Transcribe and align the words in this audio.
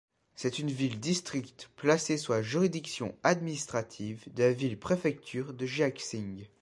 C'est 0.35 0.57
une 0.57 0.71
ville-district 0.71 1.69
placée 1.75 2.17
sous 2.17 2.31
la 2.31 2.41
juridiction 2.41 3.15
administrative 3.21 4.23
de 4.33 4.41
la 4.45 4.51
ville-préfecture 4.51 5.53
de 5.53 5.67
Jiaxing. 5.67 6.47